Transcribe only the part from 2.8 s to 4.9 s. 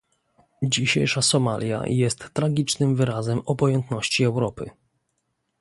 wyrazem obojętności Europy